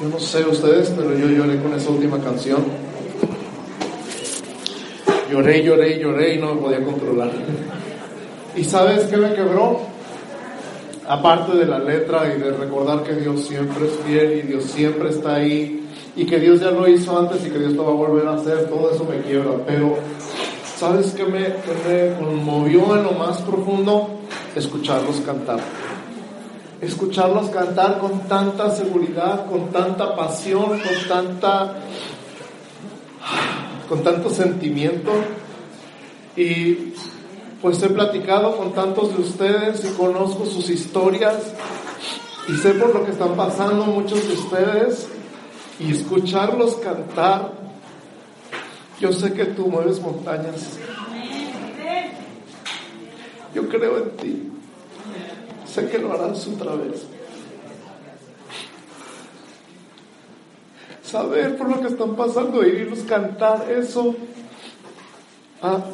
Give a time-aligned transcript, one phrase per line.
[0.00, 2.64] Yo no sé ustedes, pero yo lloré con esa última canción.
[5.28, 7.32] Lloré, lloré, lloré y no me podía controlar.
[8.54, 9.80] ¿Y sabes qué me quebró?
[11.08, 15.08] Aparte de la letra y de recordar que Dios siempre es fiel y Dios siempre
[15.10, 15.84] está ahí
[16.14, 18.34] y que Dios ya lo hizo antes y que Dios lo va a volver a
[18.34, 19.50] hacer, todo eso me quiebra.
[19.66, 19.96] Pero,
[20.76, 24.10] ¿sabes qué me, qué conmovió en lo más profundo?
[24.54, 25.58] Escucharlos cantar
[26.80, 31.74] escucharlos cantar con tanta seguridad, con tanta pasión, con tanta
[33.88, 35.10] con tanto sentimiento.
[36.36, 36.92] Y
[37.60, 41.52] pues he platicado con tantos de ustedes y conozco sus historias
[42.48, 45.08] y sé por lo que están pasando muchos de ustedes
[45.80, 47.58] y escucharlos cantar
[49.00, 50.76] yo sé que tú mueves montañas.
[53.54, 54.47] Yo creo en ti
[55.68, 57.06] Sé que lo harás otra vez.
[61.02, 64.14] Saber por lo que están pasando y irlos cantar eso.
[65.62, 65.84] Ah,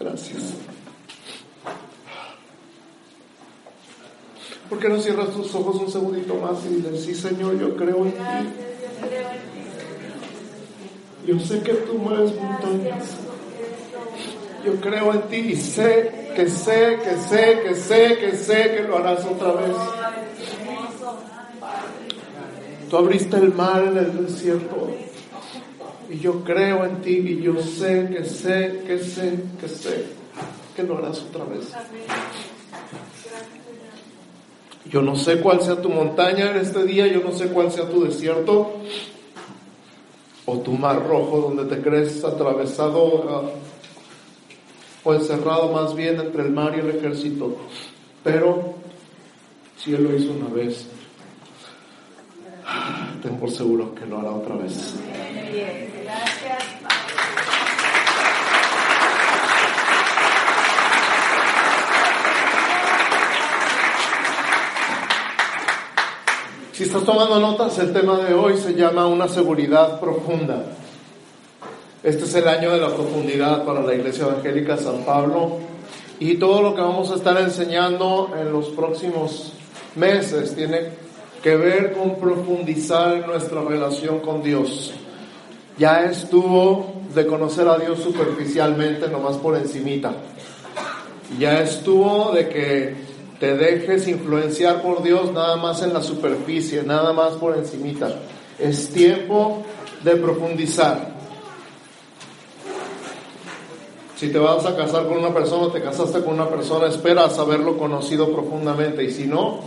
[0.00, 0.54] gracias.
[4.68, 8.06] ¿Por qué no cierras tus ojos un segundito más y dices, sí Señor, yo creo
[8.06, 8.18] en ti?
[11.26, 13.16] Yo sé que tú mueves montañas.
[14.64, 18.82] Yo creo en ti y sé que sé, que sé, que sé, que sé que
[18.82, 19.76] lo harás otra vez.
[22.90, 24.90] Tú abriste el mar en el desierto
[26.10, 30.24] y yo creo en ti y yo sé, que sé, que sé, que sé
[30.74, 31.72] que lo harás otra vez.
[34.86, 37.88] Yo no sé cuál sea tu montaña en este día, yo no sé cuál sea
[37.88, 38.80] tu desierto
[40.46, 43.50] o tu mar rojo donde te crees atravesado
[45.04, 47.56] o encerrado más bien entre el mar y el ejército.
[48.22, 48.74] Pero
[49.76, 50.86] si Él lo hizo una vez,
[53.22, 54.94] tengo por seguro que lo hará otra vez.
[66.72, 70.64] Si estás tomando notas, el tema de hoy se llama una seguridad profunda.
[72.04, 75.56] Este es el año de la profundidad para la Iglesia Evangélica San Pablo
[76.20, 79.54] y todo lo que vamos a estar enseñando en los próximos
[79.94, 80.80] meses tiene
[81.42, 84.92] que ver con profundizar nuestra relación con Dios.
[85.78, 90.12] Ya estuvo de conocer a Dios superficialmente, nomás por encimita.
[91.38, 92.96] Ya estuvo de que
[93.40, 98.14] te dejes influenciar por Dios nada más en la superficie, nada más por encimita.
[98.58, 99.62] Es tiempo
[100.02, 101.13] de profundizar.
[104.16, 107.76] Si te vas a casar con una persona, te casaste con una persona, esperas haberlo
[107.76, 109.02] conocido profundamente.
[109.02, 109.60] Y si no,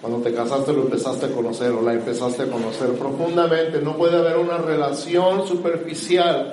[0.00, 3.80] cuando te casaste lo empezaste a conocer o la empezaste a conocer profundamente.
[3.80, 6.52] No puede haber una relación superficial.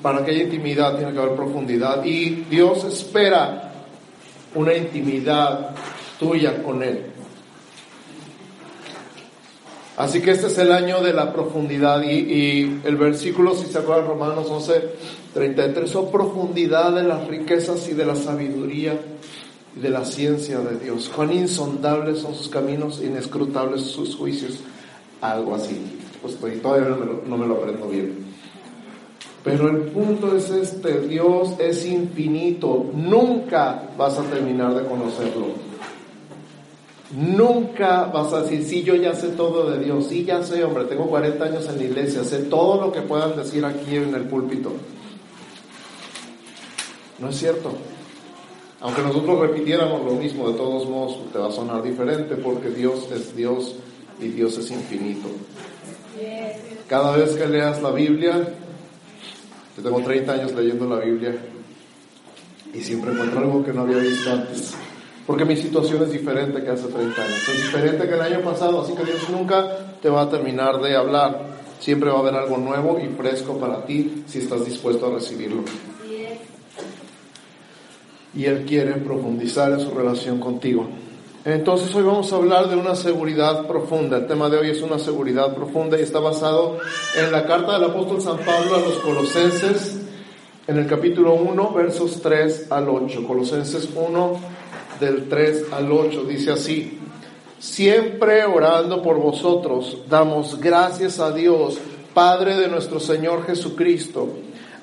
[0.00, 2.02] para que haya intimidad tiene que haber profundidad.
[2.04, 3.72] Y Dios espera
[4.54, 5.74] una intimidad
[6.18, 7.09] tuya con Él.
[10.00, 14.06] Así que este es el año de la profundidad y, el versículo, si se acuerdan,
[14.06, 14.82] Romanos 11,
[15.34, 18.98] 33, son profundidad de las riquezas y de la sabiduría
[19.76, 21.10] y de la ciencia de Dios.
[21.14, 24.60] Cuán insondables son sus caminos, inescrutables sus juicios.
[25.20, 25.78] Algo así.
[26.22, 28.24] Pues todavía me, lo, no me lo aprendo bien.
[29.44, 35.69] Pero el punto es este, Dios es infinito, nunca vas a terminar de conocerlo.
[37.12, 40.84] Nunca vas a decir, sí, yo ya sé todo de Dios, sí, ya sé, hombre,
[40.84, 44.22] tengo 40 años en la iglesia, sé todo lo que puedan decir aquí en el
[44.22, 44.72] púlpito.
[47.18, 47.72] No es cierto.
[48.80, 53.08] Aunque nosotros repitiéramos lo mismo, de todos modos te va a sonar diferente porque Dios
[53.12, 53.74] es Dios
[54.20, 55.28] y Dios es infinito.
[56.88, 58.54] Cada vez que leas la Biblia,
[59.76, 61.34] yo tengo 30 años leyendo la Biblia
[62.72, 64.74] y siempre encuentro algo que no había visto antes.
[65.30, 67.48] Porque mi situación es diferente que hace 30 años.
[67.48, 70.96] Es diferente que el año pasado, así que Dios nunca te va a terminar de
[70.96, 71.40] hablar.
[71.78, 75.62] Siempre va a haber algo nuevo y fresco para ti si estás dispuesto a recibirlo.
[78.34, 80.88] Y Él quiere profundizar en su relación contigo.
[81.44, 84.16] Entonces hoy vamos a hablar de una seguridad profunda.
[84.16, 86.78] El tema de hoy es una seguridad profunda y está basado
[87.16, 89.96] en la carta del apóstol San Pablo a los colosenses
[90.66, 93.26] en el capítulo 1, versos 3 al 8.
[93.26, 94.40] Colosenses 1,
[95.00, 96.24] del 3 al 8.
[96.24, 96.98] Dice así,
[97.58, 101.78] siempre orando por vosotros, damos gracias a Dios,
[102.14, 104.28] Padre de nuestro Señor Jesucristo,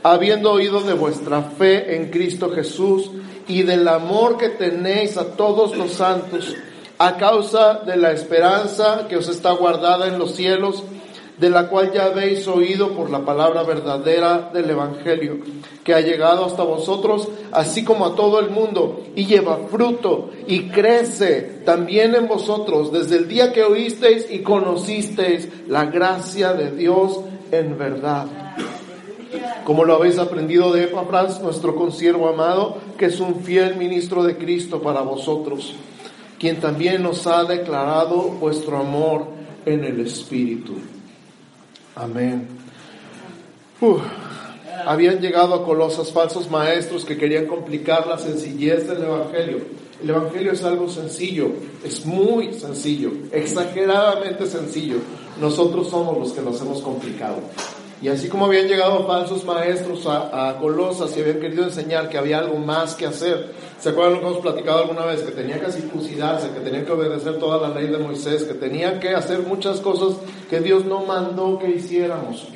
[0.04, 3.12] habiendo oído de vuestra fe en Cristo Jesús
[3.48, 6.56] y del amor que tenéis a todos los santos,
[6.98, 10.84] a causa de la esperanza que os está guardada en los cielos,
[11.38, 15.38] de la cual ya habéis oído por la palabra verdadera del Evangelio,
[15.84, 20.70] que ha llegado hasta vosotros, así como a todo el mundo, y lleva fruto y
[20.70, 27.20] crece también en vosotros desde el día que oísteis y conocisteis la gracia de Dios
[27.52, 28.26] en verdad.
[29.64, 34.38] Como lo habéis aprendido de Epafras, nuestro consiervo amado, que es un fiel ministro de
[34.38, 35.76] Cristo para vosotros,
[36.40, 39.28] quien también nos ha declarado vuestro amor
[39.66, 40.76] en el Espíritu.
[42.00, 42.48] Amén.
[44.86, 49.62] Habían llegado a Colosas falsos maestros que querían complicar la sencillez del Evangelio.
[50.02, 51.50] El Evangelio es algo sencillo,
[51.84, 54.98] es muy sencillo, exageradamente sencillo.
[55.42, 57.38] Nosotros somos los que nos hemos complicado.
[58.02, 62.38] Y así como habían llegado falsos maestros a, Colosas y habían querido enseñar que había
[62.40, 65.24] algo más que hacer, ¿se acuerdan lo que hemos platicado alguna vez?
[65.24, 69.00] Que tenían que circuncidarse, que tenían que obedecer toda la ley de Moisés, que tenían
[69.00, 70.18] que hacer muchas cosas
[70.48, 72.48] que Dios no mandó que hiciéramos.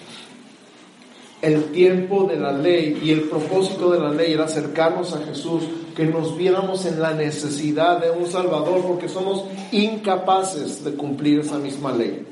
[1.42, 5.64] El tiempo de la ley y el propósito de la ley era acercarnos a Jesús,
[5.96, 11.58] que nos viéramos en la necesidad de un Salvador, porque somos incapaces de cumplir esa
[11.58, 12.28] misma ley.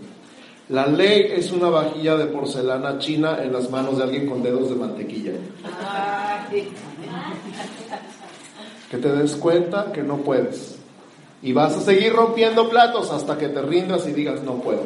[0.70, 4.70] La ley es una vajilla de porcelana china en las manos de alguien con dedos
[4.70, 5.32] de mantequilla.
[8.92, 10.78] Que te des cuenta que no puedes.
[11.42, 14.84] Y vas a seguir rompiendo platos hasta que te rindas y digas no puedo.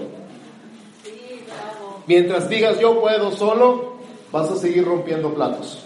[2.08, 3.96] Mientras digas yo puedo solo,
[4.32, 5.84] vas a seguir rompiendo platos.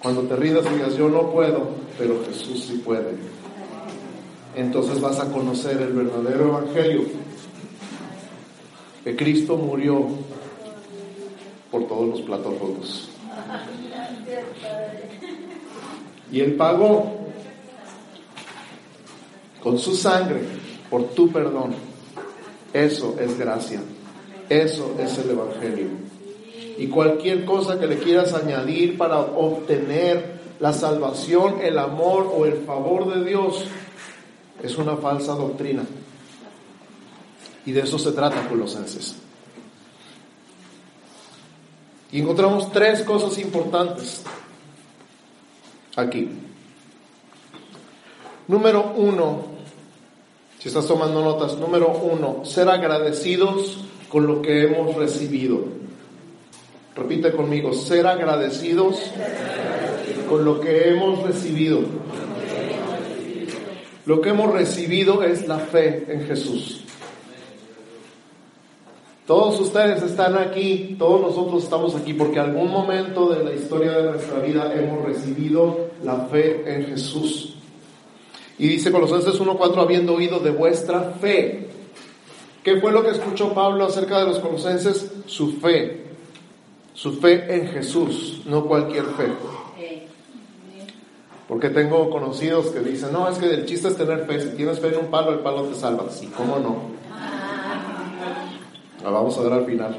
[0.00, 1.66] Cuando te rindas y digas yo no puedo,
[1.98, 3.16] pero Jesús sí puede.
[4.54, 7.24] Entonces vas a conocer el verdadero evangelio
[9.04, 10.06] que Cristo murió
[11.70, 13.08] por todos los platos rotos.
[16.32, 17.14] Y Él pagó
[19.62, 20.40] con su sangre
[20.88, 21.74] por tu perdón.
[22.72, 23.82] Eso es gracia.
[24.48, 25.88] Eso es el Evangelio.
[26.78, 32.64] Y cualquier cosa que le quieras añadir para obtener la salvación, el amor o el
[32.64, 33.64] favor de Dios
[34.62, 35.84] es una falsa doctrina.
[37.66, 39.16] Y de eso se trata Colosenses.
[42.12, 44.22] Y encontramos tres cosas importantes
[45.96, 46.28] aquí.
[48.46, 49.46] Número uno,
[50.58, 53.78] si estás tomando notas, número uno, ser agradecidos
[54.08, 55.64] con lo que hemos recibido.
[56.94, 59.00] Repite conmigo, ser agradecidos
[60.28, 61.80] con lo que hemos recibido.
[64.06, 66.83] Lo que hemos recibido es la fe en Jesús.
[69.26, 74.10] Todos ustedes están aquí, todos nosotros estamos aquí porque algún momento de la historia de
[74.10, 77.56] nuestra vida hemos recibido la fe en Jesús.
[78.58, 81.68] Y dice Colosenses 1.4, habiendo oído de vuestra fe.
[82.62, 85.10] ¿Qué fue lo que escuchó Pablo acerca de los colosenses?
[85.26, 86.04] Su fe.
[86.92, 89.26] Su fe en Jesús, no cualquier fe.
[91.48, 94.40] Porque tengo conocidos que dicen, no, es que el chiste es tener fe.
[94.40, 96.10] Si tienes fe en un palo, el palo te salva.
[96.10, 97.03] Sí, ¿cómo no?
[99.04, 99.98] La vamos a dar al final.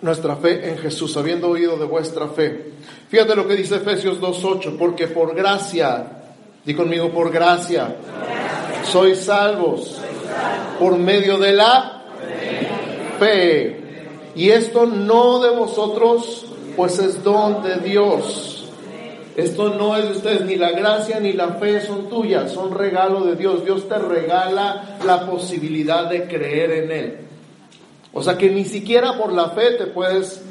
[0.00, 2.72] Nuestra fe en Jesús, habiendo oído de vuestra fe.
[3.10, 6.06] Fíjate lo que dice Efesios 2.8, porque por gracia,
[6.64, 7.94] di conmigo por gracia,
[8.84, 10.00] sois salvos
[10.78, 12.04] por medio de la
[13.18, 13.80] fe.
[14.34, 18.61] Y esto no de vosotros, pues es don de Dios
[19.36, 23.24] esto no es de ustedes, ni la gracia ni la fe son tuyas, son regalo
[23.24, 23.64] de Dios.
[23.64, 27.16] Dios te regala la posibilidad de creer en Él.
[28.12, 30.42] O sea que ni siquiera por la fe te puedes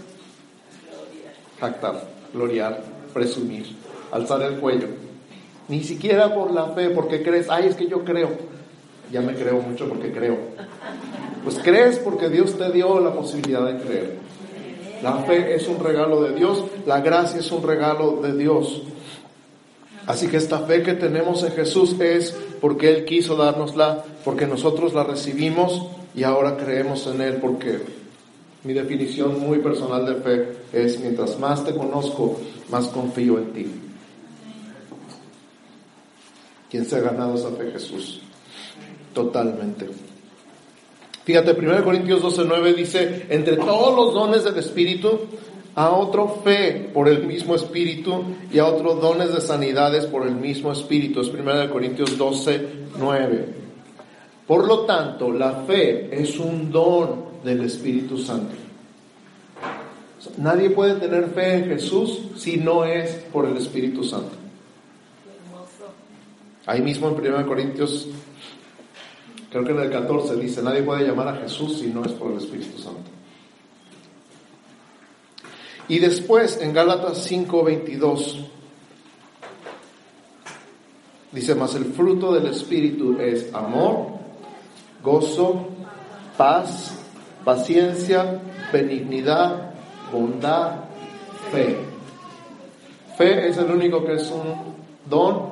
[1.60, 2.02] jactar,
[2.34, 2.82] gloriar,
[3.14, 3.68] presumir,
[4.12, 4.88] alzar el cuello.
[5.68, 8.32] Ni siquiera por la fe, porque crees, ay, es que yo creo.
[9.12, 10.38] Ya me creo mucho porque creo.
[11.44, 14.31] Pues crees porque Dios te dio la posibilidad de creer.
[15.04, 18.84] La fe es un regalo de Dios, la gracia es un regalo de Dios.
[20.06, 24.94] Así que esta fe que tenemos en Jesús es porque Él quiso dárnosla, porque nosotros
[24.94, 27.80] la recibimos y ahora creemos en Él, porque
[28.64, 32.38] mi definición muy personal de fe es mientras más te conozco,
[32.70, 33.72] más confío en ti.
[36.70, 37.72] ¿Quién se ha ganado esa fe?
[37.72, 38.22] Jesús.
[39.14, 40.11] Totalmente.
[41.24, 45.20] Fíjate, 1 Corintios 12:9 dice, entre todos los dones del Espíritu,
[45.76, 50.36] a otro fe por el mismo Espíritu y a otro dones de sanidades por el
[50.36, 51.22] mismo Espíritu.
[51.22, 53.46] Es 1 Corintios 12:9.
[54.48, 58.56] Por lo tanto, la fe es un don del Espíritu Santo.
[60.38, 64.36] Nadie puede tener fe en Jesús si no es por el Espíritu Santo.
[66.66, 68.08] Ahí mismo en 1 Corintios,
[69.52, 72.32] creo que en el 14 dice, nadie puede llamar a Jesús si no es por
[72.32, 73.12] el Espíritu Santo.
[75.90, 78.46] Y después en Gálatas 5:22
[81.34, 84.08] dice, más el fruto del Espíritu es amor,
[85.04, 85.68] gozo,
[86.38, 86.98] paz,
[87.44, 88.42] paciencia,
[88.72, 89.74] benignidad,
[90.14, 90.86] bondad,
[91.52, 91.76] fe.
[93.18, 94.54] Fe es el único que es un
[95.10, 95.50] don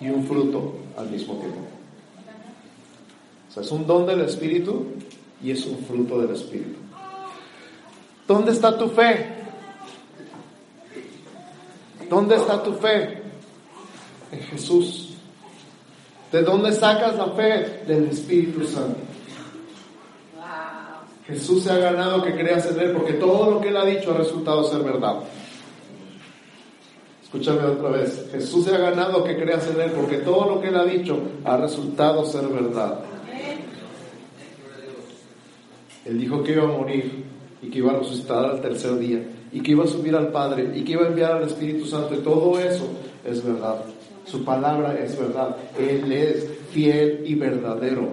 [0.00, 1.73] y un fruto al mismo tiempo.
[3.56, 4.86] Es un don del Espíritu
[5.42, 6.78] y es un fruto del Espíritu.
[8.26, 9.26] ¿Dónde está tu fe?
[12.08, 13.22] ¿Dónde está tu fe?
[14.32, 15.14] En Jesús.
[16.32, 17.84] ¿De dónde sacas la fe?
[17.86, 18.98] Del Espíritu Santo.
[21.26, 24.12] Jesús se ha ganado que creas en Él porque todo lo que Él ha dicho
[24.12, 25.20] ha resultado ser verdad.
[27.22, 28.26] Escúchame otra vez.
[28.30, 31.18] Jesús se ha ganado que creas en Él porque todo lo que Él ha dicho
[31.44, 33.00] ha resultado ser verdad.
[36.04, 37.24] Él dijo que iba a morir
[37.62, 40.70] y que iba a resucitar al tercer día y que iba a subir al Padre
[40.74, 42.88] y que iba a enviar al Espíritu Santo y todo eso
[43.24, 43.84] es verdad.
[44.26, 45.56] Su palabra es verdad.
[45.78, 48.08] Él es fiel y verdadero.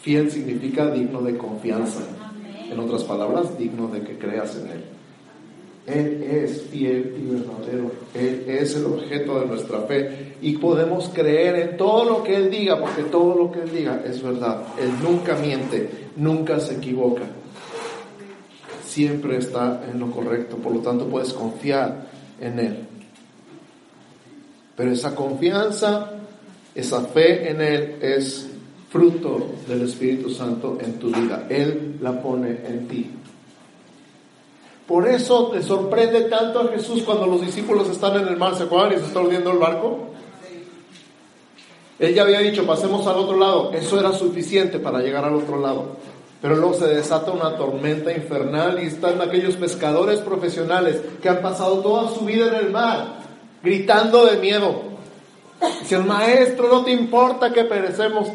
[0.00, 2.02] Fiel significa digno de confianza.
[2.70, 4.84] En otras palabras, digno de que creas en Él.
[5.92, 7.90] Él es fiel y verdadero.
[8.14, 10.36] Él es el objeto de nuestra fe.
[10.40, 14.02] Y podemos creer en todo lo que Él diga, porque todo lo que Él diga
[14.06, 14.62] es verdad.
[14.80, 17.22] Él nunca miente, nunca se equivoca.
[18.86, 20.56] Siempre está en lo correcto.
[20.56, 22.06] Por lo tanto, puedes confiar
[22.40, 22.78] en Él.
[24.76, 26.12] Pero esa confianza,
[26.74, 28.48] esa fe en Él es
[28.90, 31.46] fruto del Espíritu Santo en tu vida.
[31.48, 33.10] Él la pone en ti.
[34.90, 38.64] Por eso te sorprende tanto a Jesús cuando los discípulos están en el mar, ¿se
[38.64, 38.94] acuerdan?
[38.94, 40.08] Y se está hundiendo el barco.
[42.00, 43.70] Él ya había dicho, pasemos al otro lado.
[43.72, 45.94] Eso era suficiente para llegar al otro lado.
[46.42, 51.78] Pero luego se desata una tormenta infernal y están aquellos pescadores profesionales que han pasado
[51.78, 53.18] toda su vida en el mar,
[53.62, 54.74] gritando de miedo.
[55.82, 58.26] Dicen, maestro, no te importa que perecemos.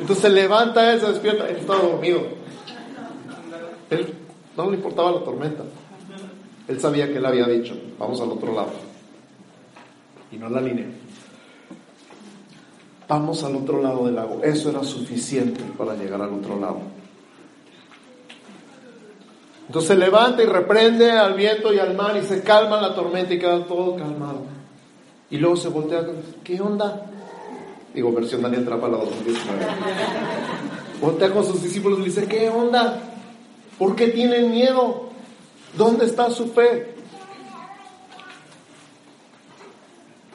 [0.00, 2.22] Entonces se levanta él, se despierta, él estaba dormido.
[3.90, 4.14] Él
[4.64, 5.62] no le importaba la tormenta.
[6.66, 8.70] Él sabía que él había dicho, vamos al otro lado.
[10.32, 10.86] Y no la línea.
[13.06, 14.42] Vamos al otro lado del lago.
[14.42, 16.80] Eso era suficiente para llegar al otro lado.
[19.68, 23.32] Entonces se levanta y reprende al viento y al mar y se calma la tormenta
[23.32, 24.42] y queda todo calmado.
[25.30, 26.04] Y luego se voltea,
[26.42, 27.06] ¿qué onda?
[27.94, 29.66] Digo, versión Daniel Trapa la 2019.
[31.00, 33.07] Voltea con sus discípulos y le dice, ¿qué onda?
[33.78, 35.08] ¿Por qué tienen miedo?
[35.76, 36.94] ¿Dónde está su fe?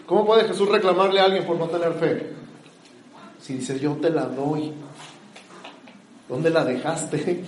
[0.06, 2.34] ¿Cómo puede Jesús reclamarle a alguien por no tener fe?
[3.42, 4.72] Si dice, yo te la doy.
[6.30, 7.44] ¿Dónde la dejaste?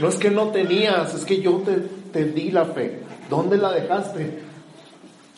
[0.00, 1.76] No es que no tenías, es que yo te,
[2.12, 3.00] te di la fe.
[3.28, 4.42] ¿Dónde la dejaste?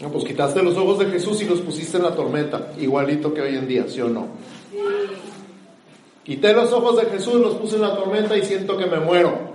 [0.01, 3.43] No, pues quitaste los ojos de Jesús y los pusiste en la tormenta, igualito que
[3.43, 4.29] hoy en día, ¿sí o no?
[6.25, 9.54] Quité los ojos de Jesús, los puse en la tormenta y siento que me muero.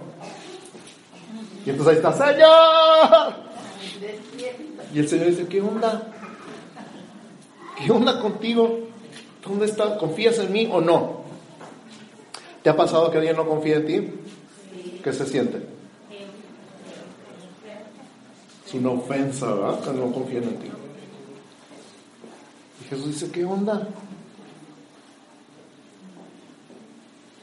[1.69, 3.33] Y entonces ahí está, Señor.
[4.91, 6.01] Y el Señor dice, ¿qué onda?
[7.77, 8.87] ¿Qué onda contigo?
[9.47, 9.99] ¿Dónde estás?
[9.99, 11.21] ¿Confías en mí o no?
[12.63, 14.09] ¿Te ha pasado que alguien no confía en ti?
[15.03, 15.61] ¿Qué se siente?
[18.65, 19.79] Es una ofensa, ¿verdad?
[19.81, 20.71] Que no confían en ti.
[22.81, 23.87] Y Jesús dice, ¿qué onda?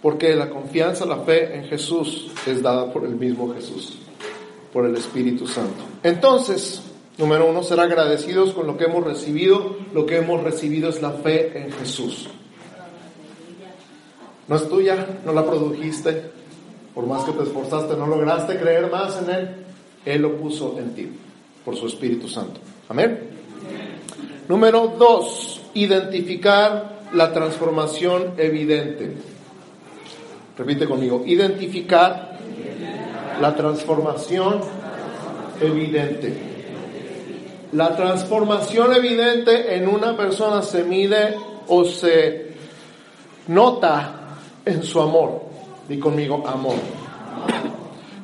[0.02, 4.00] Porque la confianza, la fe en Jesús es dada por el mismo Jesús,
[4.76, 5.84] por el Espíritu Santo.
[6.02, 6.82] Entonces,
[7.16, 9.74] número uno, ser agradecidos con lo que hemos recibido.
[9.94, 12.28] Lo que hemos recibido es la fe en Jesús.
[14.46, 16.30] No es tuya, no la produjiste.
[16.94, 19.48] Por más que te esforzaste, no lograste creer más en Él.
[20.04, 21.10] Él lo puso en ti
[21.64, 22.60] por su Espíritu Santo.
[22.90, 23.30] Amén.
[24.46, 29.16] Número dos, identificar la transformación evidente.
[30.58, 32.36] Repite conmigo, identificar
[33.40, 34.60] la transformación
[35.60, 36.36] evidente.
[37.72, 41.36] La transformación evidente en una persona se mide
[41.68, 42.54] o se
[43.48, 45.42] nota en su amor.
[45.88, 46.76] Di conmigo, amor.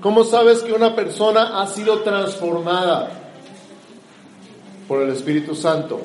[0.00, 3.10] ¿Cómo sabes que una persona ha sido transformada
[4.88, 6.00] por el Espíritu Santo?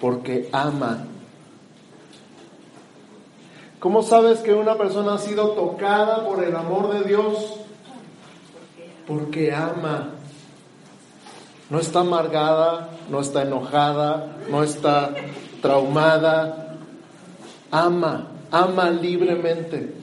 [0.00, 1.06] Porque ama.
[3.78, 7.59] ¿Cómo sabes que una persona ha sido tocada por el amor de Dios?
[9.10, 10.10] Porque ama.
[11.68, 15.16] No está amargada, no está enojada, no está
[15.60, 16.76] traumada,
[17.72, 19.94] ama, ama libremente.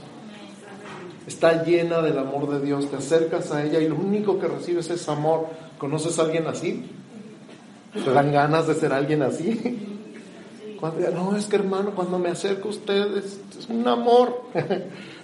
[1.26, 2.92] Está llena del amor de Dios.
[2.92, 5.48] Te acercas a ella y lo único que recibes es amor.
[5.78, 6.92] ¿Conoces a alguien así?
[7.94, 9.96] ¿Te dan ganas de ser alguien así?
[10.82, 14.44] Cuando, no, es que hermano, cuando me acerco a ustedes es un amor.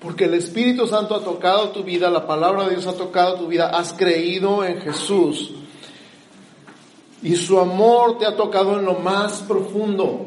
[0.00, 3.48] Porque el Espíritu Santo ha tocado tu vida, la palabra de Dios ha tocado tu
[3.48, 5.52] vida, has creído en Jesús.
[7.20, 10.26] Y su amor te ha tocado en lo más profundo.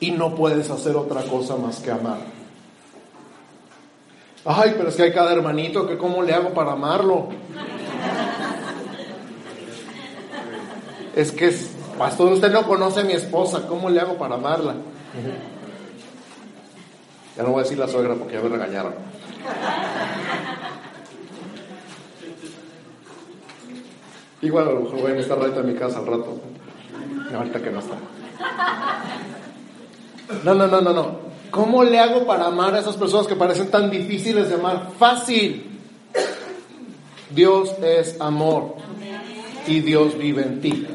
[0.00, 2.18] Y no puedes hacer otra cosa más que amar.
[4.44, 7.28] Ay, pero es que hay cada hermanito que cómo le hago para amarlo.
[11.14, 11.54] Es que,
[11.96, 14.74] pastor, usted no conoce a mi esposa, ¿cómo le hago para amarla?
[17.38, 18.94] Ya no voy a decir la suegra porque ya me regañaron.
[24.42, 26.40] Igual a lo mejor voy a estar en mi casa al rato.
[27.32, 27.94] ahorita que no está.
[30.42, 31.18] No, no, no, no, no.
[31.52, 34.90] ¿Cómo le hago para amar a esas personas que parecen tan difíciles de amar?
[34.98, 35.78] Fácil.
[37.30, 38.74] Dios es amor
[39.64, 40.88] y Dios vive en ti.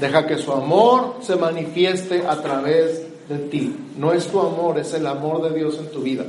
[0.00, 3.76] Deja que su amor se manifieste a través de ti.
[3.96, 6.24] No es tu amor, es el amor de Dios en tu vida.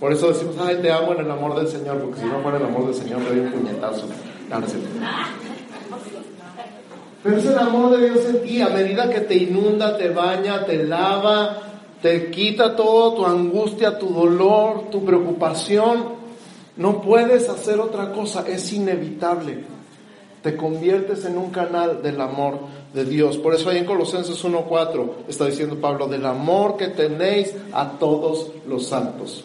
[0.00, 2.56] Por eso decimos, ay, te amo en el amor del Señor, porque si no fuera
[2.56, 4.06] el amor del Señor, te doy un puñetazo.
[7.22, 10.64] Pero es el amor de Dios en ti, a medida que te inunda, te baña,
[10.64, 11.58] te lava,
[12.00, 16.20] te quita todo, tu angustia, tu dolor, tu preocupación.
[16.78, 19.64] No puedes hacer otra cosa, es inevitable.
[20.42, 22.58] Te conviertes en un canal del amor
[22.94, 23.36] de Dios.
[23.36, 28.48] Por eso ahí en Colosenses 1.4 está diciendo Pablo, del amor que tenéis a todos
[28.66, 29.44] los santos.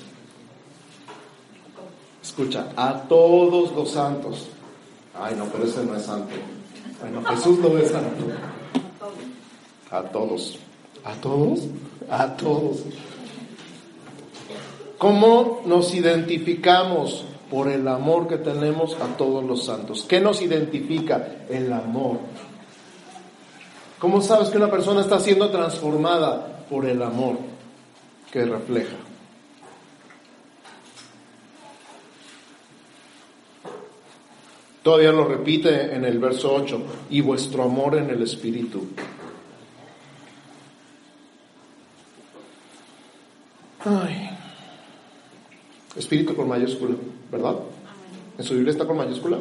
[2.23, 4.47] Escucha, a todos los santos.
[5.13, 6.33] Ay, no, pero ese no es santo.
[7.01, 8.25] Bueno, Jesús lo es santo.
[9.91, 10.59] A todos.
[11.03, 11.59] ¿A todos?
[12.09, 12.83] A todos.
[14.97, 20.05] ¿Cómo nos identificamos por el amor que tenemos a todos los santos?
[20.07, 21.45] ¿Qué nos identifica?
[21.49, 22.19] El amor.
[23.99, 27.37] ¿Cómo sabes que una persona está siendo transformada por el amor
[28.31, 28.97] que refleja?
[34.85, 38.85] Todavía lo repite en el verso 8, y vuestro amor en el Espíritu.
[43.83, 44.29] Ay.
[45.95, 46.95] Espíritu con mayúscula,
[47.31, 47.55] ¿verdad?
[48.37, 49.39] ¿En su Biblia está con mayúscula?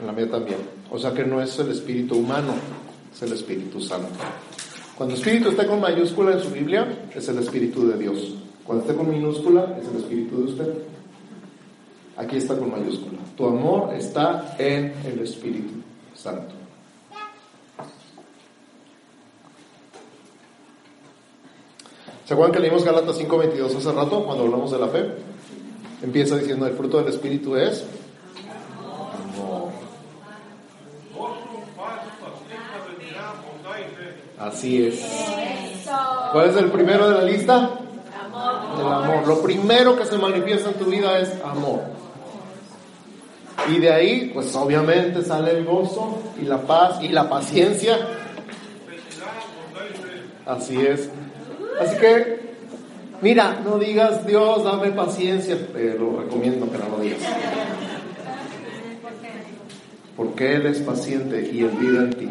[0.00, 0.58] En la mía también.
[0.90, 2.54] O sea que no es el Espíritu humano,
[3.12, 4.08] es el Espíritu Santo.
[4.96, 8.34] Cuando Espíritu está con mayúscula en su Biblia, es el Espíritu de Dios.
[8.64, 10.74] Cuando esté con minúscula, es el Espíritu de usted.
[12.16, 13.18] Aquí está con mayúscula.
[13.36, 15.74] Tu amor está en el Espíritu
[16.14, 16.54] Santo.
[22.24, 25.10] ¿Se acuerdan que leímos Gálatas 5:22 hace rato cuando hablamos de la fe?
[26.02, 27.84] Empieza diciendo el fruto del Espíritu es
[29.14, 29.70] amor.
[34.38, 35.04] Así es.
[36.32, 37.70] ¿Cuál es el primero de la lista?
[38.78, 39.26] El amor.
[39.26, 41.80] Lo primero que se manifiesta en tu vida es amor.
[43.68, 47.98] Y de ahí, pues obviamente sale el gozo y la paz y la paciencia.
[50.44, 51.10] Así es.
[51.80, 52.45] Así que,
[53.20, 57.20] mira, no digas Dios, dame paciencia, pero recomiendo que no lo digas.
[60.16, 62.28] Porque Él es paciente y Él vive en ti.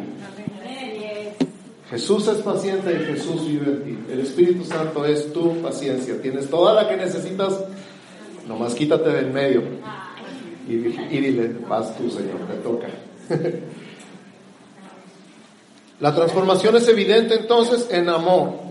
[1.89, 3.97] Jesús es paciente y Jesús vive en ti.
[4.11, 6.19] El Espíritu Santo es tu paciencia.
[6.21, 7.63] Tienes toda la que necesitas,
[8.47, 9.61] nomás quítate del medio
[10.67, 12.87] y, dile, vas tú, Señor, te toca.
[15.99, 18.64] La transformación es evidente entonces en amor.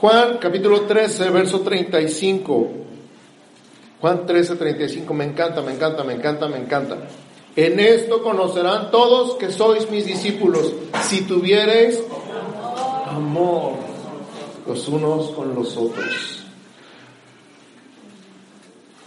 [0.00, 2.68] Juan capítulo 13, verso 35.
[4.00, 6.98] Juan 13, 35, me encanta, me encanta, me encanta, me encanta.
[7.56, 12.02] En esto conocerán todos que sois mis discípulos, si tuviereis
[13.06, 13.72] amor
[14.66, 16.44] los unos con los otros.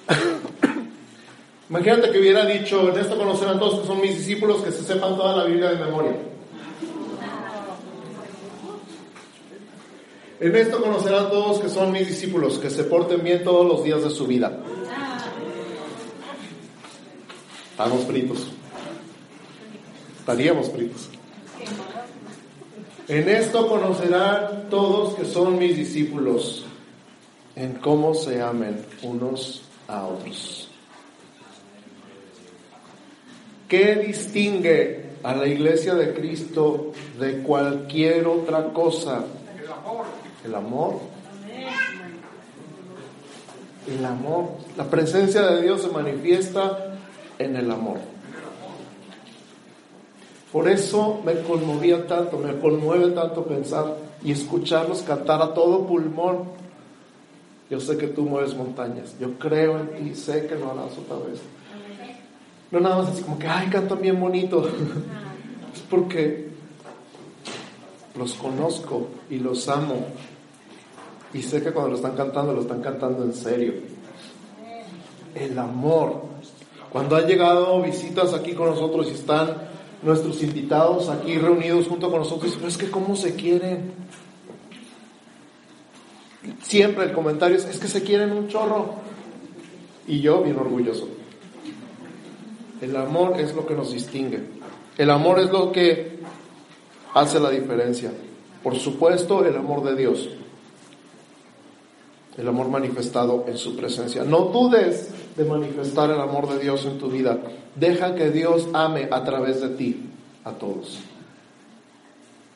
[1.69, 5.15] Imagínate que hubiera dicho, en esto conocerán todos que son mis discípulos, que se sepan
[5.15, 6.15] toda la Biblia de memoria.
[10.39, 14.03] En esto conocerán todos que son mis discípulos, que se porten bien todos los días
[14.03, 14.57] de su vida.
[17.71, 18.47] Estamos fritos.
[20.19, 21.09] Estaríamos fritos.
[23.09, 26.65] En esto conocerán todos que son mis discípulos,
[27.55, 30.69] en cómo se amen unos a otros.
[33.67, 39.25] ¿Qué distingue a la iglesia de Cristo de cualquier otra cosa?
[40.43, 40.99] El amor.
[43.87, 44.51] El amor.
[44.77, 46.95] La presencia de Dios se manifiesta
[47.37, 47.97] en el amor.
[50.51, 56.45] Por eso me conmovía tanto, me conmueve tanto pensar y escucharlos cantar a todo pulmón.
[57.69, 61.17] Yo sé que tú mueves montañas, yo creo en ti, sé que lo harás otra
[61.17, 61.39] vez.
[62.71, 64.67] No nada más así como que, ay, cantan bien bonito.
[65.73, 66.48] es porque
[68.19, 70.05] los conozco y los amo.
[71.33, 73.73] Y sé que cuando lo están cantando, lo están cantando en serio.
[75.33, 76.23] El amor.
[76.91, 79.69] Cuando han llegado visitas aquí con nosotros y están
[80.01, 83.93] nuestros invitados aquí reunidos junto con nosotros, pero es que cómo se quieren.
[86.61, 88.95] Siempre el comentario es, es que se quieren un chorro.
[90.07, 91.07] Y yo bien orgulloso.
[92.81, 94.41] El amor es lo que nos distingue.
[94.97, 96.19] El amor es lo que
[97.13, 98.11] hace la diferencia.
[98.63, 100.29] Por supuesto, el amor de Dios.
[102.37, 104.23] El amor manifestado en su presencia.
[104.23, 107.37] No dudes de manifestar el amor de Dios en tu vida.
[107.75, 110.09] Deja que Dios ame a través de ti
[110.43, 110.99] a todos.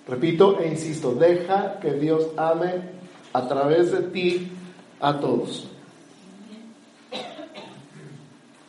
[0.08, 2.92] Repito e insisto, deja que Dios ame
[3.32, 4.52] a través de ti
[5.00, 5.68] a todos.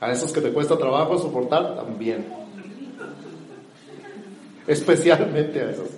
[0.01, 2.43] A esos que te cuesta trabajo soportar, también.
[4.66, 5.88] Especialmente a esos.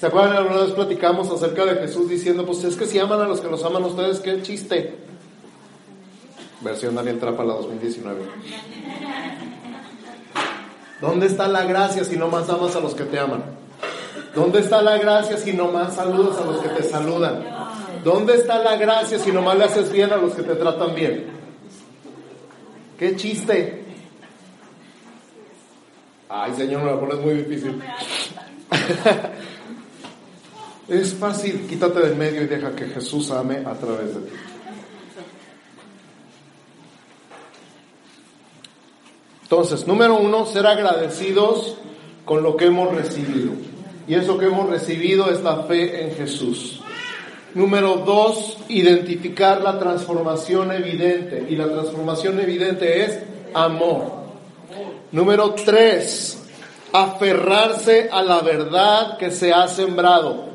[0.00, 0.38] ¿Se acuerdan?
[0.38, 3.48] Alguna vez platicamos acerca de Jesús diciendo, pues es que si aman a los que
[3.48, 4.94] los aman ustedes, qué chiste.
[6.62, 8.20] Versión Daniel Trapa la 2019.
[11.00, 13.42] ¿Dónde está la gracia si no más amas a los que te aman?
[14.34, 17.44] ¿Dónde está la gracia si no más saludas a los que te saludan?
[18.04, 20.94] ¿Dónde está la gracia si no más le haces bien a los que te tratan
[20.94, 21.26] bien?
[22.98, 23.79] ¡Qué chiste!
[26.32, 27.82] Ay, Señor, me lo pones muy difícil.
[30.88, 34.32] es fácil, quítate del medio y deja que Jesús ame a través de ti.
[39.42, 41.76] Entonces, número uno, ser agradecidos
[42.24, 43.50] con lo que hemos recibido.
[44.06, 46.80] Y eso que hemos recibido es la fe en Jesús.
[47.54, 51.44] Número dos, identificar la transformación evidente.
[51.48, 53.18] Y la transformación evidente es
[53.52, 54.19] amor.
[55.12, 56.42] Número tres,
[56.92, 60.50] aferrarse a la verdad que se ha sembrado.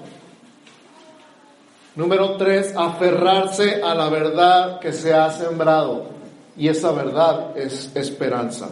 [1.96, 6.08] Número tres, aferrarse a la verdad que se ha sembrado.
[6.58, 8.70] Y esa verdad es esperanza.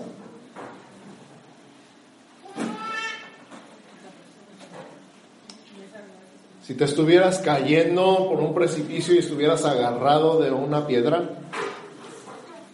[6.64, 11.30] Si te estuvieras cayendo por un precipicio y estuvieras agarrado de una piedra,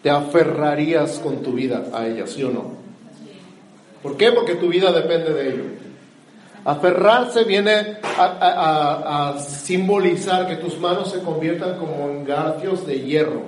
[0.01, 2.79] te aferrarías con tu vida a ella, ¿sí o no?
[4.01, 4.31] ¿Por qué?
[4.31, 5.63] Porque tu vida depende de ello.
[6.63, 13.43] Aferrarse viene a, simbolizar que tus manos se conviertan como en garfios de hierro,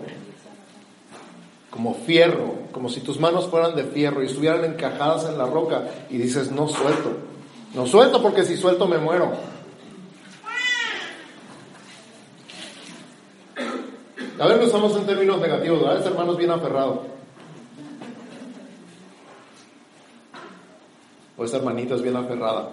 [1.69, 5.83] como fierro, como si tus manos fueran de fierro y estuvieran encajadas en la roca
[6.09, 7.17] y dices, no suelto,
[7.73, 9.31] no suelto porque si suelto me muero.
[14.41, 16.03] A ver, no estamos en términos negativos, ¿verdad?
[16.03, 17.03] Hermano es bien aferrado.
[21.37, 22.69] O esta hermanita es bien aferrada.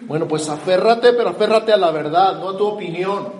[0.00, 3.34] Bueno, pues aférrate, pero aférrate a la verdad, no a tu opinión.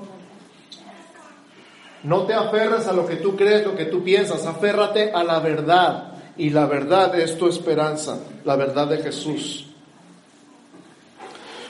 [2.03, 5.41] No te aferres a lo que tú crees, lo que tú piensas, aférrate a la
[5.41, 6.13] verdad.
[6.37, 9.72] Y la verdad es tu esperanza, la verdad de Jesús.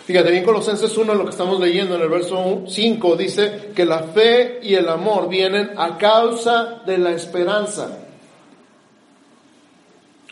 [0.04, 4.00] Fíjate bien, Colosenses 1, lo que estamos leyendo en el verso 5, dice que la
[4.00, 8.00] fe y el amor vienen a causa de la esperanza.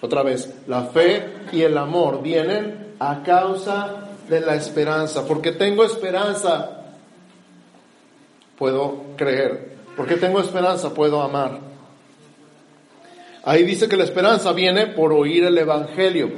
[0.00, 5.24] Otra vez, la fe y el amor vienen a causa de la esperanza.
[5.24, 6.86] Porque tengo esperanza,
[8.58, 9.76] puedo creer.
[9.96, 11.60] Porque tengo esperanza, puedo amar.
[13.44, 16.30] Ahí dice que la esperanza viene por oír el Evangelio.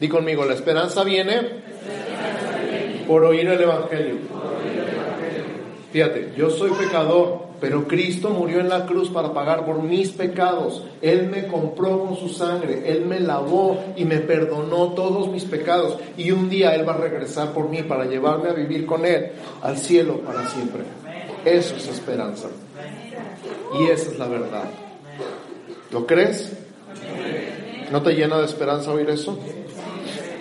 [0.00, 1.67] Di conmigo, la esperanza viene
[3.08, 4.16] por oír el Evangelio.
[5.90, 10.84] Fíjate, yo soy pecador, pero Cristo murió en la cruz para pagar por mis pecados.
[11.00, 15.96] Él me compró con su sangre, Él me lavó y me perdonó todos mis pecados.
[16.18, 19.30] Y un día Él va a regresar por mí para llevarme a vivir con Él
[19.62, 20.82] al cielo para siempre.
[21.46, 22.48] Eso es esperanza.
[23.80, 24.68] Y esa es la verdad.
[25.90, 26.52] ¿Lo crees?
[27.90, 29.38] ¿No te llena de esperanza oír eso?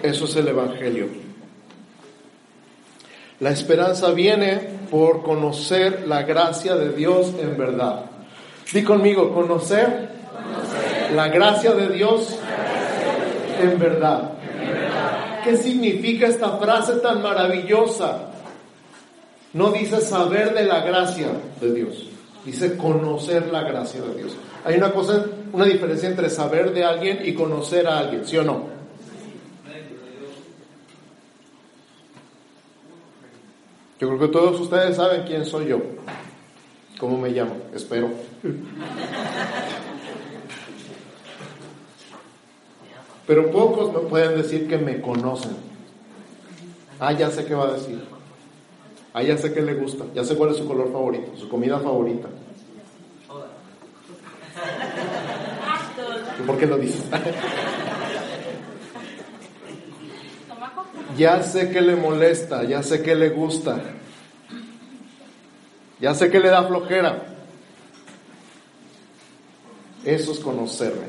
[0.03, 1.26] Eso es el Evangelio.
[3.39, 8.05] La esperanza viene por conocer la gracia de Dios en verdad.
[8.73, 10.09] Di conmigo, conocer,
[11.15, 12.37] la gracia de Dios
[13.59, 14.33] En verdad.
[15.43, 18.27] ¿Qué significa esta frase tan maravillosa?
[19.53, 22.09] No dice saber de la gracia de Dios,
[22.45, 24.37] dice conocer la gracia de Dios.
[24.63, 28.43] Hay una cosa, una diferencia entre saber de alguien y conocer a alguien, ¿sí o
[28.43, 28.76] no?
[33.99, 35.81] Yo creo que todos ustedes saben quién soy yo,
[36.99, 38.11] cómo me llamo, espero.
[43.25, 45.57] Pero pocos me pueden decir que me conocen.
[46.99, 48.03] Ah, ya sé qué va a decir.
[49.13, 50.05] Ah, ya sé qué le gusta.
[50.13, 52.29] Ya sé cuál es su color favorito, su comida favorita.
[56.39, 57.03] ¿Y por qué lo dices?
[61.17, 63.81] ya sé que le molesta, ya sé que le gusta.
[65.99, 67.23] Ya sé que le da flojera.
[70.05, 71.07] Eso es conocerme.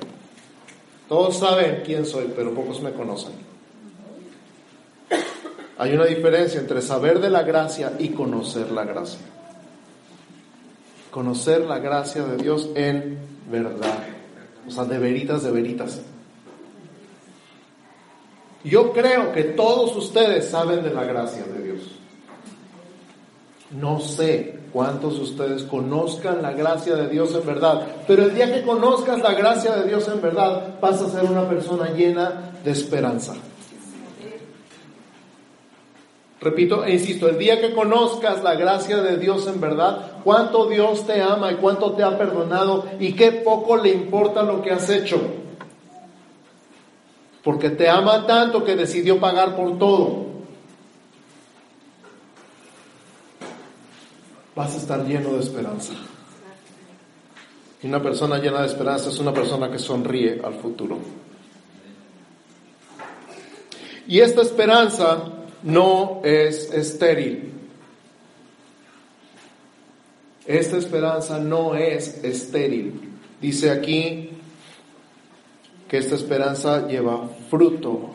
[1.09, 3.33] Todos saben quién soy, pero pocos me conocen.
[5.79, 9.21] Hay una diferencia entre saber de la gracia y conocer la gracia.
[11.11, 13.19] Conocer la gracia de Dios en
[13.51, 14.05] verdad.
[14.67, 16.01] O sea, de veritas, de veritas.
[18.65, 21.81] Yo creo que todos ustedes saben de la gracia de Dios.
[23.71, 28.53] No sé cuántos de ustedes conozcan la gracia de Dios en verdad, pero el día
[28.53, 32.71] que conozcas la gracia de Dios en verdad, vas a ser una persona llena de
[32.71, 33.35] esperanza.
[36.41, 41.05] Repito e insisto, el día que conozcas la gracia de Dios en verdad, cuánto Dios
[41.07, 44.89] te ama y cuánto te ha perdonado y qué poco le importa lo que has
[44.89, 45.21] hecho.
[47.49, 50.27] Porque te ama tanto que decidió pagar por todo.
[54.55, 55.95] Vas a estar lleno de esperanza.
[57.83, 60.99] Y una persona llena de esperanza es una persona que sonríe al futuro.
[64.07, 65.25] Y esta esperanza
[65.63, 67.51] no es estéril.
[70.45, 73.09] Esta esperanza no es estéril.
[73.41, 74.28] Dice aquí
[75.89, 78.11] que esta esperanza lleva fruto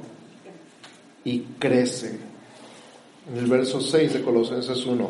[1.23, 2.19] y crece.
[3.31, 5.09] En el verso 6 de Colosenses 1.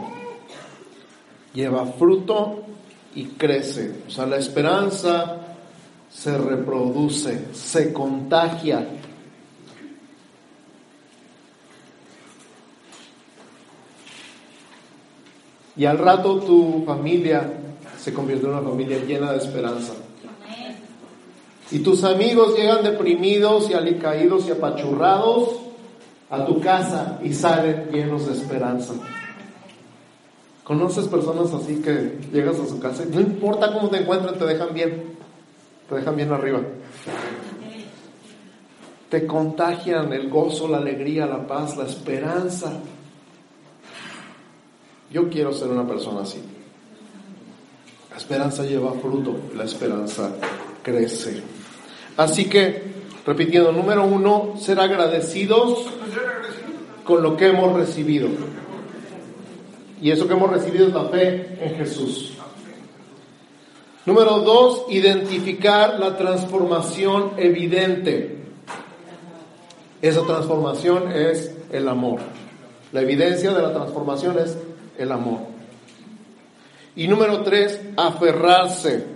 [1.54, 2.64] Lleva fruto
[3.16, 4.04] y crece.
[4.08, 5.56] O sea, la esperanza
[6.10, 8.88] se reproduce, se contagia
[15.76, 17.52] Y al rato tu familia
[18.00, 19.94] se convierte en una familia llena de esperanza.
[21.74, 25.56] Y tus amigos llegan deprimidos y alicaídos y apachurrados
[26.30, 28.94] a tu casa y salen llenos de esperanza.
[30.64, 34.46] ¿Conoces personas así que llegas a su casa y no importa cómo te encuentren, te
[34.46, 35.16] dejan bien?
[35.90, 36.62] Te dejan bien arriba.
[39.10, 42.72] Te contagian el gozo, la alegría, la paz, la esperanza.
[45.10, 46.40] Yo quiero ser una persona así.
[48.12, 50.30] La esperanza lleva fruto, la esperanza
[50.84, 51.53] crece.
[52.18, 52.84] Así que,
[53.26, 55.86] repitiendo, número uno, ser agradecidos
[57.04, 58.30] con lo que hemos recibido.
[60.02, 62.34] Y eso que hemos recibido es la fe en Jesús.
[64.06, 68.38] Número dos, identificar la transformación evidente.
[70.02, 72.20] Esa transformación es el amor.
[72.92, 74.58] La evidencia de la transformación es
[74.98, 75.40] el amor.
[76.96, 79.13] Y número tres, aferrarse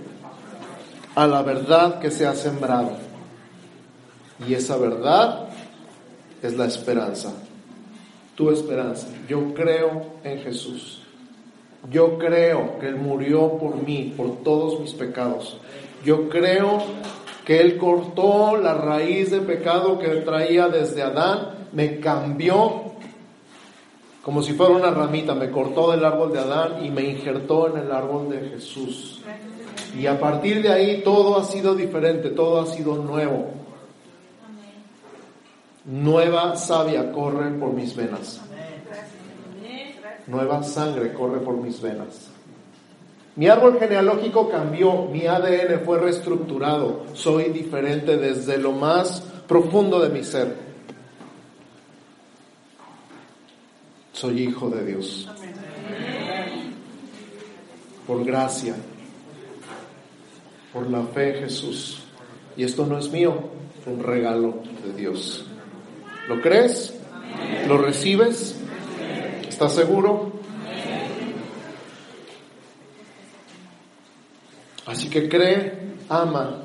[1.18, 2.92] a la verdad que se ha sembrado.
[4.48, 5.48] Y esa verdad
[6.44, 7.34] es la esperanza.
[8.36, 9.08] Tu esperanza.
[9.28, 11.02] Yo creo en Jesús.
[11.90, 15.58] Yo creo que Él murió por mí, por todos mis pecados.
[16.06, 16.84] Yo creo
[17.44, 22.88] que Él cortó la raíz de pecado que traía desde Adán, me cambió
[24.22, 27.86] como si fuera una ramita, me cortó del árbol de Adán y me injertó en
[27.86, 29.22] el árbol de Jesús.
[29.98, 33.48] Y a partir de ahí todo ha sido diferente, todo ha sido nuevo.
[35.86, 38.42] Nueva savia corre por mis venas.
[40.28, 42.30] Nueva sangre corre por mis venas.
[43.36, 50.10] Mi árbol genealógico cambió, mi ADN fue reestructurado, soy diferente desde lo más profundo de
[50.10, 50.68] mi ser.
[54.18, 55.30] soy hijo de Dios.
[58.08, 58.76] Por gracia,
[60.74, 62.04] por la fe en Jesús.
[62.56, 63.36] Y esto no es mío,
[63.80, 65.46] es un regalo de Dios.
[66.28, 66.94] ¿Lo crees?
[67.68, 68.56] ¿Lo recibes?
[69.48, 70.32] ¿Estás seguro?
[74.86, 76.62] Así que cree, ama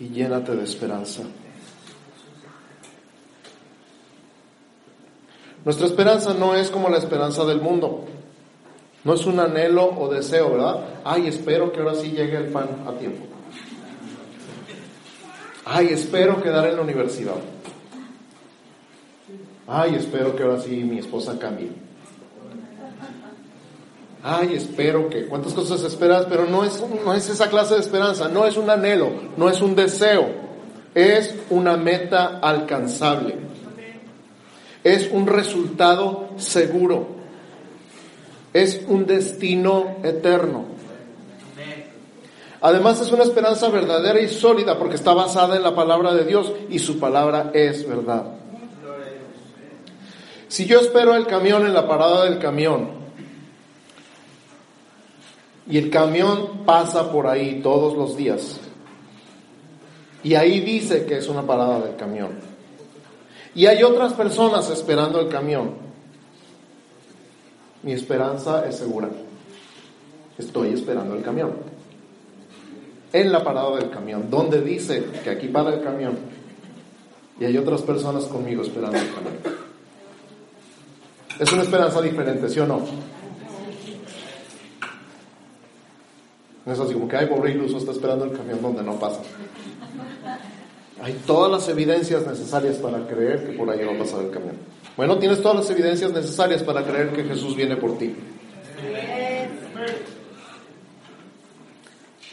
[0.00, 1.22] y llénate de esperanza.
[5.64, 8.04] Nuestra esperanza no es como la esperanza del mundo.
[9.04, 10.80] No es un anhelo o deseo, ¿verdad?
[11.04, 13.24] Ay, espero que ahora sí llegue el pan a tiempo.
[15.66, 17.36] Ay, espero quedar en la universidad.
[19.66, 21.70] Ay, espero que ahora sí mi esposa cambie.
[24.22, 25.26] Ay, espero que.
[25.26, 26.24] ¿Cuántas cosas esperas?
[26.26, 29.60] Pero no es, no es esa clase de esperanza, no es un anhelo, no es
[29.60, 30.26] un deseo,
[30.94, 33.36] es una meta alcanzable.
[34.82, 37.23] Es un resultado seguro.
[38.54, 40.64] Es un destino eterno.
[42.62, 46.50] Además es una esperanza verdadera y sólida porque está basada en la palabra de Dios
[46.70, 48.24] y su palabra es verdad.
[50.48, 52.88] Si yo espero el camión en la parada del camión
[55.68, 58.60] y el camión pasa por ahí todos los días
[60.22, 62.38] y ahí dice que es una parada del camión
[63.54, 65.74] y hay otras personas esperando el camión,
[67.84, 69.08] mi esperanza es segura.
[70.38, 71.52] Estoy esperando el camión
[73.12, 76.18] en la parada del camión, donde dice que aquí para el camión
[77.38, 79.34] y hay otras personas conmigo esperando el camión.
[81.38, 82.80] Es una esperanza diferente, ¿sí o no?
[86.64, 89.20] No es así como que, hay pobre iluso, está esperando el camión donde no pasa.
[91.02, 94.56] Hay todas las evidencias necesarias para creer que por ahí va a pasar el camión.
[94.96, 98.14] Bueno, tienes todas las evidencias necesarias para creer que Jesús viene por ti.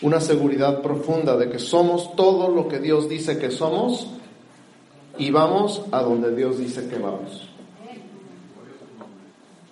[0.02, 4.08] una seguridad profunda de que somos todo lo que Dios dice que somos
[5.17, 7.47] y vamos a donde Dios dice que vamos.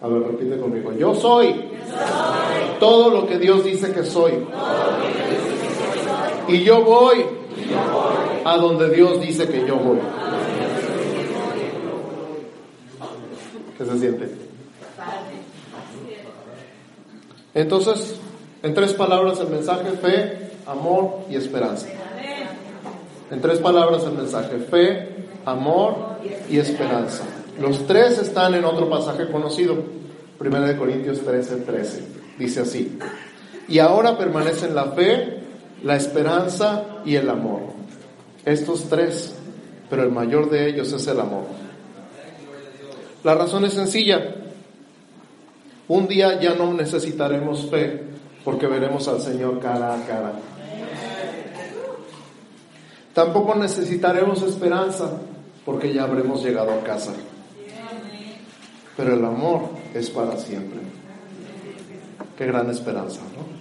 [0.01, 0.93] A ver, repite conmigo.
[0.93, 1.55] Yo soy,
[2.79, 4.33] todo lo que Dios dice que soy.
[6.47, 7.25] Y yo voy
[8.45, 9.97] a donde Dios dice que yo voy.
[13.79, 14.29] ¿Qué se siente?
[17.53, 18.19] Entonces,
[18.61, 21.87] en tres palabras el mensaje, fe, amor y esperanza.
[23.31, 26.17] En tres palabras el mensaje, fe, amor
[26.49, 27.23] y esperanza.
[27.57, 29.77] Los tres están en otro pasaje conocido,
[30.41, 32.03] 1 Corintios 13, 13.
[32.37, 32.99] Dice así,
[33.69, 35.39] y ahora permanecen la fe,
[35.83, 37.61] la esperanza y el amor.
[38.43, 39.35] Estos tres,
[39.89, 41.58] pero el mayor de ellos es el amor.
[43.23, 44.35] La razón es sencilla.
[45.87, 48.03] Un día ya no necesitaremos fe,
[48.45, 50.33] porque veremos al Señor cara a cara.
[53.13, 55.19] Tampoco necesitaremos esperanza,
[55.65, 57.11] porque ya habremos llegado a casa.
[58.95, 60.79] Pero el amor es para siempre.
[62.37, 63.59] Qué gran esperanza, ¿no?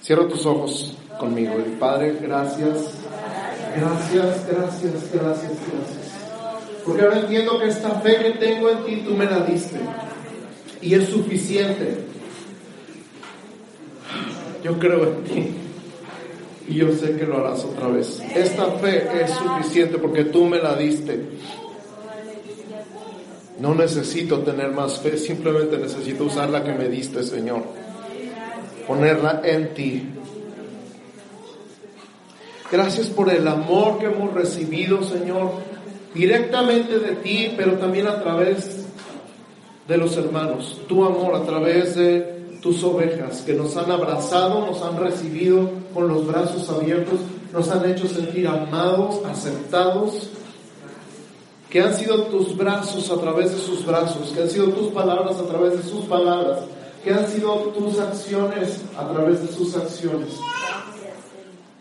[0.00, 1.54] Cierra tus ojos conmigo.
[1.78, 2.94] Padre, gracias.
[3.76, 6.01] Gracias, gracias, gracias, gracias.
[6.84, 9.78] Porque ahora entiendo que esta fe que tengo en ti, tú me la diste.
[10.80, 12.12] Y es suficiente
[14.62, 15.54] yo creo en ti.
[16.68, 18.20] Y yo sé que lo harás otra vez.
[18.34, 21.20] Esta fe es suficiente porque tú me la diste.
[23.58, 27.64] No necesito tener más fe, simplemente necesito usar la que me diste, Señor.
[28.86, 30.08] Ponerla en ti.
[32.70, 35.52] Gracias por el amor que hemos recibido, Señor,
[36.14, 38.86] directamente de ti, pero también a través
[39.88, 40.80] de los hermanos.
[40.88, 46.08] Tu amor a través de tus ovejas, que nos han abrazado, nos han recibido con
[46.08, 47.18] los brazos abiertos,
[47.52, 50.28] nos han hecho sentir amados, aceptados,
[51.68, 55.38] que han sido tus brazos a través de sus brazos, que han sido tus palabras
[55.38, 56.60] a través de sus palabras,
[57.02, 60.38] que han sido tus acciones a través de sus acciones.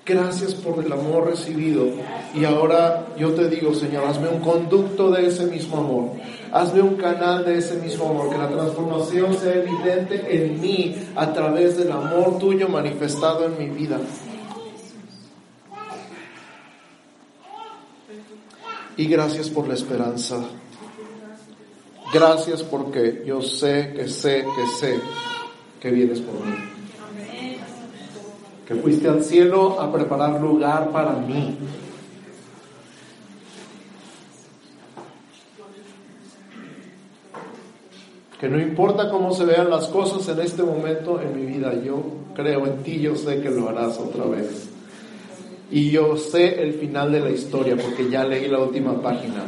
[0.03, 1.87] Gracias por el amor recibido.
[2.33, 6.11] Y ahora yo te digo, Señor, hazme un conducto de ese mismo amor.
[6.51, 8.29] Hazme un canal de ese mismo amor.
[8.31, 13.69] Que la transformación sea evidente en mí a través del amor tuyo manifestado en mi
[13.69, 13.99] vida.
[18.97, 20.43] Y gracias por la esperanza.
[22.11, 24.99] Gracias porque yo sé que sé que sé
[25.79, 26.80] que vienes por mí
[28.71, 31.57] que fuiste al cielo a preparar lugar para mí.
[38.39, 42.01] Que no importa cómo se vean las cosas en este momento en mi vida, yo
[42.33, 44.69] creo en ti, yo sé que lo harás otra vez.
[45.69, 49.43] Y yo sé el final de la historia porque ya leí la última página.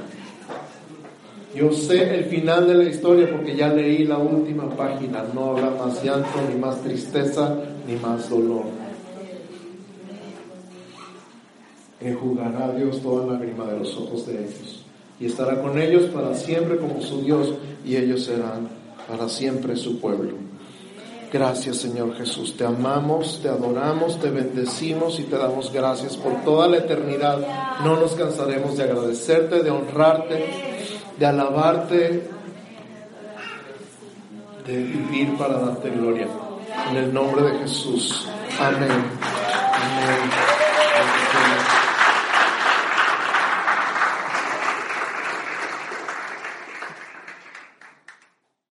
[1.55, 5.23] Yo sé el final de la historia porque ya leí la última página.
[5.33, 7.55] No habrá más llanto, ni más tristeza,
[7.87, 8.82] ni más dolor.
[12.03, 14.79] Enjugará Dios toda lágrima de los ojos de ellos.
[15.19, 17.53] y estará con ellos para siempre como su Dios
[17.85, 18.67] y ellos serán
[19.07, 20.33] para siempre su pueblo.
[21.31, 26.67] Gracias Señor Jesús, te amamos, te adoramos, te bendecimos y te damos gracias por toda
[26.67, 27.39] la eternidad.
[27.83, 30.45] No nos cansaremos de agradecerte, de honrarte,
[31.17, 32.29] de alabarte,
[34.67, 36.27] de vivir para darte gloria.
[36.91, 38.27] En el nombre de Jesús.
[38.59, 38.91] Amén.
[38.91, 40.62] Amén.